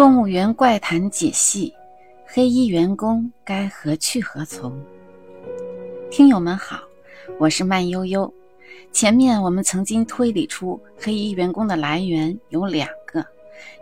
[0.00, 1.74] 动物园怪谈解析：
[2.24, 4.72] 黑衣员工该何去何从？
[6.10, 6.80] 听友们好，
[7.38, 8.32] 我是慢悠悠。
[8.92, 13.22] 前面我们曾经推理出黑衣员工的来源有两个，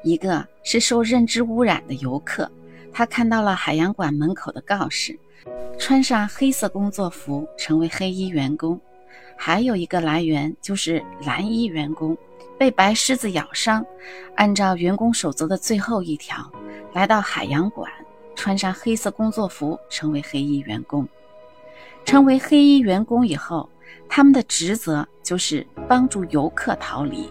[0.03, 2.51] 一个是受认知污染的游客，
[2.93, 5.17] 他看到了海洋馆门口的告示，
[5.79, 8.77] 穿上黑色工作服成为黑衣员工；
[9.37, 12.19] 还有一个来源就是蓝衣员工。
[12.59, 13.87] 被白狮子咬伤，
[14.35, 16.37] 按照员工守则的最后一条，
[16.93, 17.89] 来到海洋馆，
[18.35, 21.07] 穿上黑色工作服，成为黑衣员工。
[22.05, 23.69] 成为黑衣员工以后，
[24.09, 27.31] 他们的职责就是帮助游客逃离。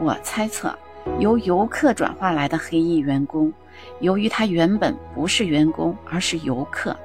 [0.00, 0.76] 我猜测，
[1.20, 3.52] 由游客转化来的黑衣员工，
[4.00, 6.96] 由于他原本不是员工，而是游客，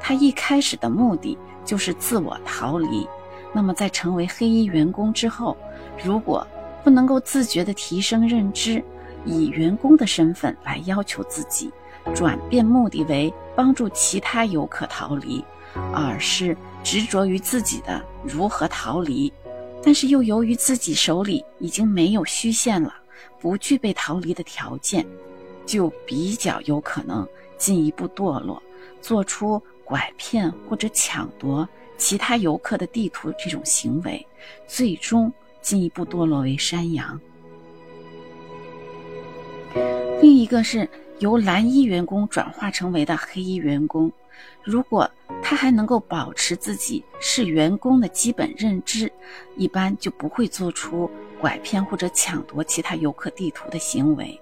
[0.00, 1.36] 他一开始的目的
[1.66, 3.06] 就是自我逃离。
[3.52, 5.54] 那么，在成为黑衣员工之后，
[6.02, 6.46] 如果
[6.84, 8.82] 不能够自觉地提升认知，
[9.24, 11.70] 以员工的身份来要求自己，
[12.14, 15.44] 转变目的为帮助其他游客逃离，
[15.92, 19.32] 而是执着于自己的如何逃离，
[19.82, 22.94] 但是又由于自己手里已经没有虚线了，
[23.38, 25.06] 不具备逃离的条件，
[25.64, 28.60] 就比较有可能进一步堕落，
[29.00, 34.26] 做出拐骗或者抢夺其他游客的地图这种行为，
[34.66, 35.32] 最终。
[35.62, 37.18] 进一步堕落为山羊。
[40.20, 40.86] 另一个是
[41.20, 44.12] 由蓝衣员工转化成为的黑衣员工，
[44.62, 45.10] 如果
[45.42, 49.10] 他还能够保持自己是员工的基本认知，
[49.56, 54.38] 一般就不会做出拐骗或者抢夺其他游客地图的行为。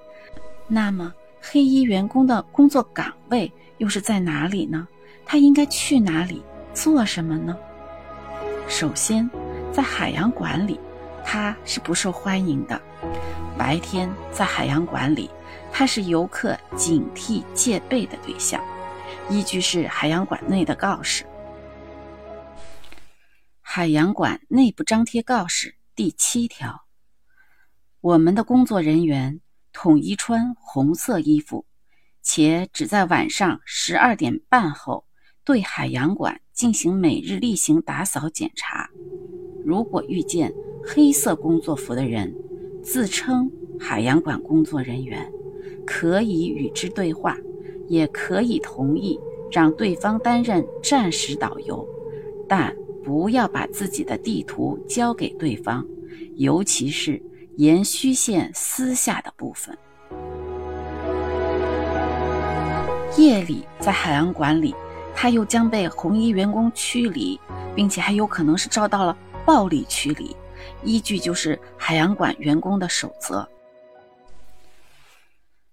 [0.67, 4.87] 那么，黑衣员工的工作岗位又是在哪里呢？
[5.25, 6.43] 他应该去哪里
[6.75, 7.57] 做什么呢？
[8.69, 9.29] 首先，
[9.73, 10.79] 在海洋馆里。
[11.25, 12.81] 它是不受欢迎的。
[13.59, 15.31] 白天在海洋馆里，
[15.73, 18.63] 它是游客警惕戒备的对象。
[19.29, 21.25] 依据是海洋馆内的告示，
[23.61, 26.86] 《海洋馆内部张贴告示》第七条：
[28.01, 29.41] 我们的工作人员
[29.73, 31.64] 统一穿红色衣服，
[32.23, 35.05] 且只在晚上十二点半后
[35.45, 38.91] 对海洋馆进行每日例行打扫检查。
[39.64, 40.53] 如果遇见，
[40.85, 42.35] 黑色工作服的人
[42.83, 45.30] 自称海洋馆工作人员，
[45.86, 47.36] 可以与之对话，
[47.86, 49.18] 也可以同意
[49.51, 51.86] 让对方担任暂时导游，
[52.48, 52.74] 但
[53.05, 55.86] 不要把自己的地图交给对方，
[56.36, 57.20] 尤其是
[57.57, 59.77] 沿虚线私下的部分。
[63.17, 64.74] 夜里在海洋馆里，
[65.14, 67.39] 他又将被红衣员工驱离，
[67.74, 70.35] 并且还有可能是遭到了暴力驱离。
[70.83, 73.41] 依据就是海洋馆员工的守则，《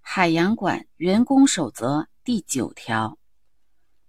[0.01, 3.17] 海洋馆员工守则》第九条：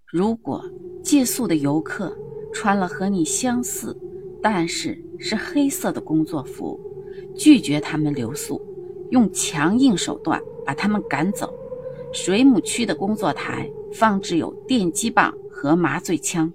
[0.06, 0.64] 如果
[1.02, 2.16] 借宿的游客
[2.52, 3.96] 穿了和你相似，
[4.42, 6.80] 但是是黑色的工作服，
[7.36, 8.60] 拒绝他们留宿，
[9.10, 11.52] 用强硬手段把他们赶走。
[12.12, 16.52] 水母区的工作台放置有电击棒和麻醉枪，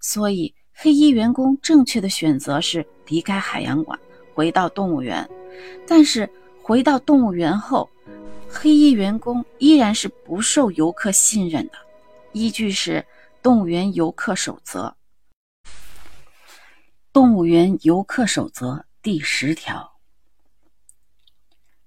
[0.00, 0.54] 所以。
[0.82, 3.96] 黑衣员工正确的选择是离开海洋馆，
[4.34, 5.30] 回到动物园。
[5.86, 6.28] 但是
[6.60, 7.88] 回到动物园后，
[8.50, 11.74] 黑衣员工依然是不受游客信任的。
[12.32, 12.94] 依据是
[13.40, 14.96] 《动物园游客守则》。
[17.12, 18.72] 《动物园游客守则》
[19.02, 19.92] 第十条，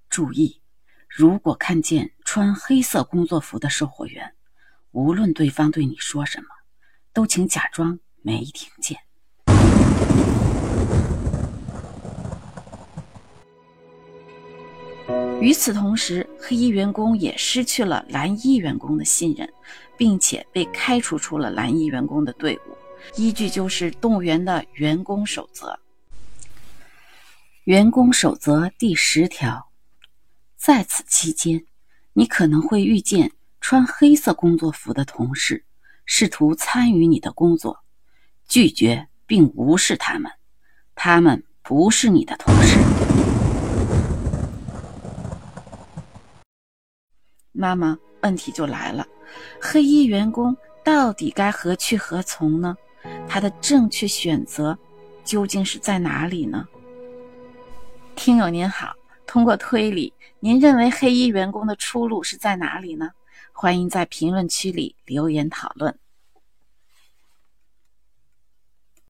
[0.09, 0.61] 注意：
[1.09, 4.34] 如果看见穿黑色工作服的售货员，
[4.91, 6.47] 无论对方对你说什么，
[7.11, 8.00] 都请假装。
[8.25, 8.97] 没听见。
[15.39, 19.47] 与此同时，黑衣员工也失去了蓝衣员工的信任，
[19.95, 22.75] 并且被开除出了蓝衣员工的队伍。
[23.15, 25.79] 依据就是动物园的员工守则。
[27.66, 29.67] 员工守则第十条，
[30.57, 31.63] 在此期间，
[32.13, 33.31] 你可能会遇见
[33.61, 35.63] 穿黑色工作服的同事，
[36.07, 37.84] 试图参与你的工作。
[38.47, 40.31] 拒绝并无视他们，
[40.93, 42.77] 他们不是你的同事。
[47.51, 49.07] 那么问题就来了：
[49.61, 52.75] 黑衣员工到底该何去何从呢？
[53.27, 54.77] 他的正确选择
[55.23, 56.67] 究竟是在哪里呢？
[58.15, 58.93] 听友您好，
[59.25, 63.09] 通过推理，您认为黑衣员工的出路是在哪里呢？
[63.51, 65.97] 欢迎在评论区里留言讨论。